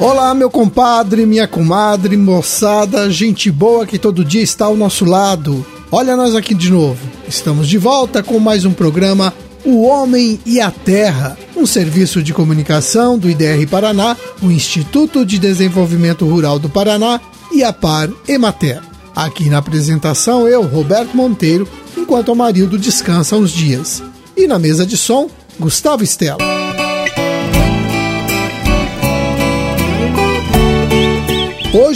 [0.00, 5.64] Olá, meu compadre, minha comadre, moçada, gente boa que todo dia está ao nosso lado.
[5.92, 6.98] Olha nós aqui de novo.
[7.28, 9.30] Estamos de volta com mais um programa
[9.62, 15.38] O Homem e a Terra, um serviço de comunicação do IDR Paraná, o Instituto de
[15.38, 17.20] Desenvolvimento Rural do Paraná
[17.52, 18.80] e a Par Emater.
[19.14, 24.02] Aqui na apresentação eu, Roberto Monteiro, enquanto o Marildo descansa uns dias.
[24.34, 25.28] E na mesa de som,
[25.58, 26.49] Gustavo Estela.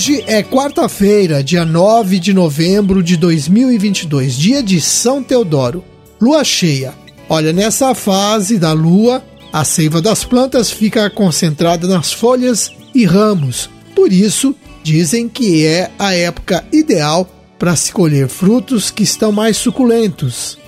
[0.06, 5.82] Hoje é quarta-feira, dia 9 de novembro de 2022, dia de São Teodoro,
[6.20, 6.92] lua cheia.
[7.26, 13.70] Olha, nessa fase da lua, a seiva das plantas fica concentrada nas folhas e ramos.
[13.96, 17.26] Por isso, dizem que é a época ideal
[17.58, 20.58] para se colher frutos que estão mais suculentos.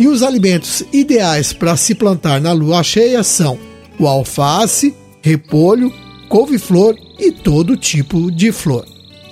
[0.00, 3.56] E os alimentos ideais para se plantar na lua cheia são
[4.00, 5.92] o alface, repolho,
[6.28, 8.86] couve-flor e todo tipo de flor.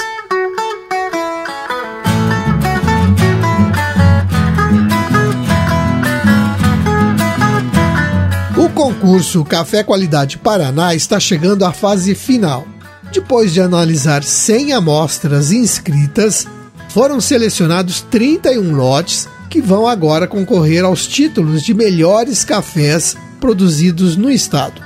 [8.56, 12.66] O concurso Café Qualidade Paraná está chegando à fase final.
[13.12, 16.46] Depois de analisar 100 amostras inscritas,
[16.88, 24.30] foram selecionados 31 lotes que vão agora concorrer aos títulos de melhores cafés produzidos no
[24.30, 24.82] estado.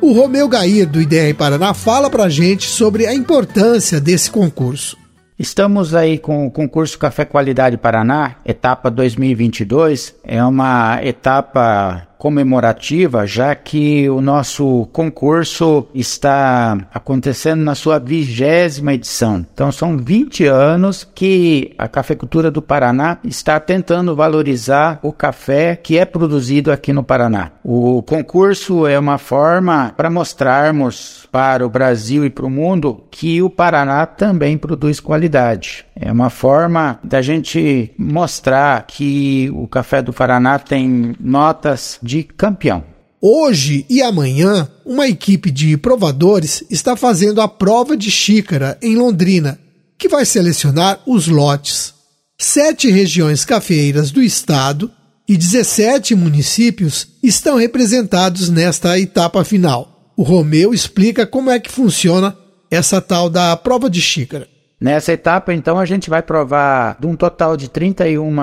[0.00, 4.96] O Romeu Gair, do IDR Paraná, fala para gente sobre a importância desse concurso.
[5.38, 10.14] Estamos aí com o concurso Café Qualidade Paraná, etapa 2022.
[10.24, 19.44] É uma etapa comemorativa, já que o nosso concurso está acontecendo na sua vigésima edição.
[19.52, 25.98] Então são 20 anos que a cafeicultura do Paraná está tentando valorizar o café que
[25.98, 27.50] é produzido aqui no Paraná.
[27.64, 33.42] O concurso é uma forma para mostrarmos para o Brasil e para o mundo que
[33.42, 35.84] o Paraná também produz qualidade.
[35.96, 42.84] É uma forma da gente mostrar que o café do Paraná tem notas de campeão.
[43.24, 49.60] Hoje e amanhã, uma equipe de provadores está fazendo a prova de xícara em Londrina,
[49.96, 51.94] que vai selecionar os lotes.
[52.36, 54.90] Sete regiões cafeeiras do estado
[55.28, 60.12] e 17 municípios estão representados nesta etapa final.
[60.16, 62.36] O Romeu explica como é que funciona
[62.68, 64.48] essa tal da prova de xícara.
[64.82, 68.34] Nessa etapa, então, a gente vai provar de um total de 31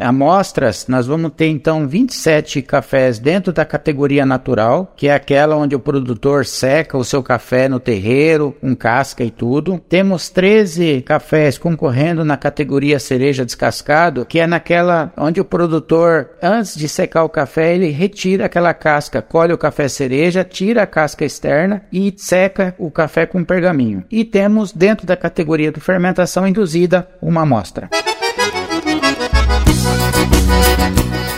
[0.00, 5.74] amostras, nós vamos ter então 27 cafés dentro da categoria natural, que é aquela onde
[5.74, 9.82] o produtor seca o seu café no terreiro, com casca e tudo.
[9.88, 16.76] Temos 13 cafés concorrendo na categoria cereja descascado, que é naquela onde o produtor, antes
[16.76, 21.24] de secar o café, ele retira aquela casca, colhe o café cereja, tira a casca
[21.24, 24.04] externa e seca o café com pergaminho.
[24.08, 27.88] E temos dentro da categoria do fermentação induzida, uma amostra.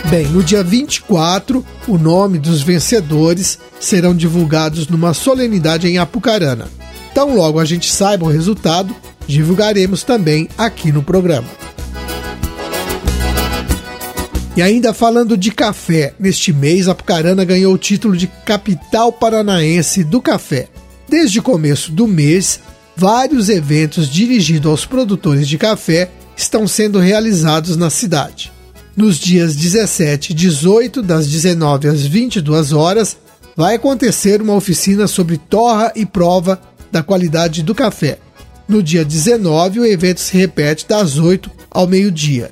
[0.09, 6.67] Bem, no dia 24, o nome dos vencedores serão divulgados numa solenidade em Apucarana.
[7.09, 8.93] Então, logo a gente saiba o resultado,
[9.25, 11.47] divulgaremos também aqui no programa.
[14.57, 20.21] E ainda falando de café, neste mês Apucarana ganhou o título de capital paranaense do
[20.21, 20.67] café.
[21.07, 22.59] Desde o começo do mês,
[23.01, 28.51] vários eventos dirigidos aos produtores de café estão sendo realizados na cidade.
[28.95, 33.17] Nos dias 17 e 18, das 19 às 22 horas,
[33.57, 36.61] vai acontecer uma oficina sobre torra e prova
[36.91, 38.19] da qualidade do café.
[38.67, 42.51] No dia 19, o evento se repete das 8 ao meio-dia.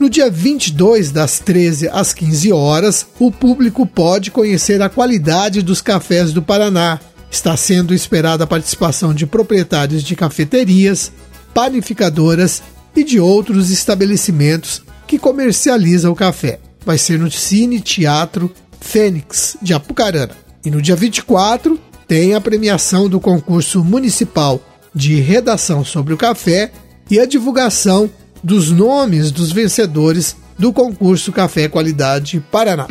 [0.00, 5.82] No dia 22, das 13 às 15 horas, o público pode conhecer a qualidade dos
[5.82, 6.98] cafés do Paraná.
[7.32, 11.10] Está sendo esperada a participação de proprietários de cafeterias,
[11.54, 12.62] panificadoras
[12.94, 16.60] e de outros estabelecimentos que comercializam o café.
[16.84, 20.36] Vai ser no Cine Teatro Fênix de Apucarana.
[20.62, 24.60] E no dia 24 tem a premiação do concurso municipal
[24.94, 26.70] de redação sobre o café
[27.10, 28.10] e a divulgação
[28.44, 32.86] dos nomes dos vencedores do concurso Café Qualidade Paraná.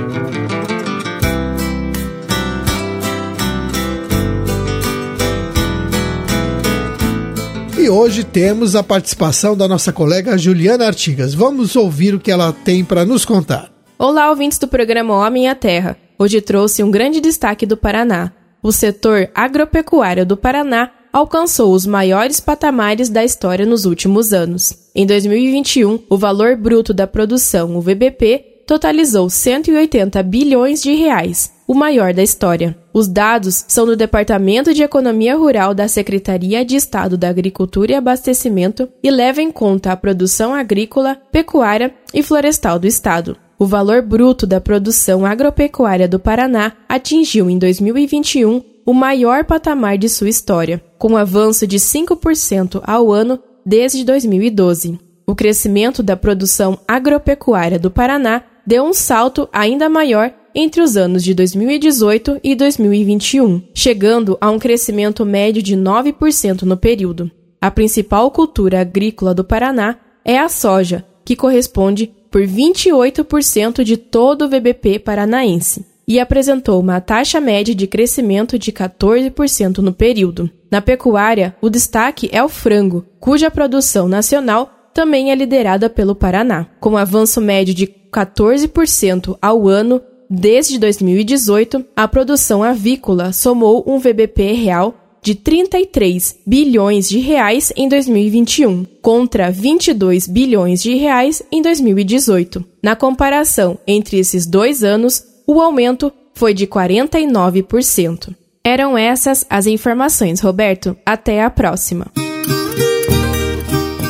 [7.91, 11.33] Hoje temos a participação da nossa colega Juliana Artigas.
[11.33, 13.69] Vamos ouvir o que ela tem para nos contar.
[13.99, 15.97] Olá, ouvintes do programa Homem a Terra.
[16.17, 18.31] Hoje trouxe um grande destaque do Paraná.
[18.63, 24.73] O setor agropecuário do Paraná alcançou os maiores patamares da história nos últimos anos.
[24.95, 31.73] Em 2021, o valor bruto da produção, o VBP, totalizou 180 bilhões de reais, o
[31.73, 32.77] maior da história.
[32.93, 37.95] Os dados são do Departamento de Economia Rural da Secretaria de Estado da Agricultura e
[37.95, 43.37] Abastecimento e levam em conta a produção agrícola, pecuária e florestal do estado.
[43.57, 50.09] O valor bruto da produção agropecuária do Paraná atingiu em 2021 o maior patamar de
[50.09, 54.99] sua história, com um avanço de 5% ao ano desde 2012.
[55.25, 61.23] O crescimento da produção agropecuária do Paraná deu um salto ainda maior entre os anos
[61.23, 67.31] de 2018 e 2021, chegando a um crescimento médio de 9% no período.
[67.59, 74.45] A principal cultura agrícola do Paraná é a soja, que corresponde por 28% de todo
[74.45, 80.49] o VBP paranaense e apresentou uma taxa média de crescimento de 14% no período.
[80.69, 86.67] Na pecuária, o destaque é o frango, cuja produção nacional também é liderada pelo Paraná,
[86.79, 90.01] com avanço médio de 14% ao ano
[90.31, 97.87] desde 2018, a produção avícola somou um VBP real de 33 bilhões de reais em
[97.87, 102.65] 2021, contra 22 bilhões de reais em 2018.
[102.81, 108.33] Na comparação entre esses dois anos, o aumento foi de 49%.
[108.63, 110.95] Eram essas as informações, Roberto.
[111.05, 112.07] Até a próxima.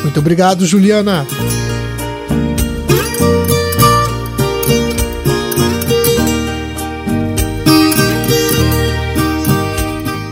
[0.04, 1.26] Muito obrigado, Juliana.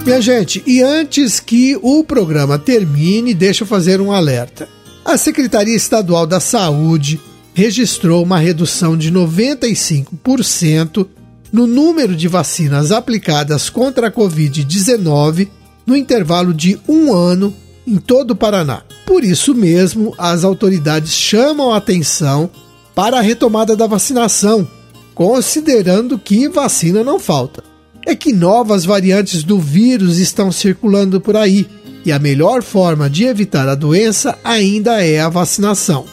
[0.10, 4.68] Minha gente, e antes que o programa termine, deixa eu fazer um alerta.
[5.06, 7.22] A Secretaria Estadual da Saúde
[7.54, 11.08] registrou uma redução de 95%
[11.54, 15.48] no número de vacinas aplicadas contra a Covid-19
[15.86, 17.54] no intervalo de um ano
[17.86, 18.82] em todo o Paraná.
[19.06, 22.50] Por isso mesmo, as autoridades chamam a atenção
[22.96, 24.68] para a retomada da vacinação,
[25.14, 27.69] considerando que vacina não falta.
[28.10, 31.68] É que novas variantes do vírus estão circulando por aí
[32.04, 36.06] e a melhor forma de evitar a doença ainda é a vacinação.